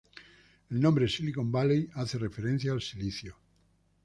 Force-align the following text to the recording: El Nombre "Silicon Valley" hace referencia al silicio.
El 0.71 0.79
Nombre 0.81 1.07
"Silicon 1.07 1.51
Valley" 1.51 1.87
hace 1.93 2.17
referencia 2.17 2.71
al 2.71 2.81
silicio. 2.81 3.37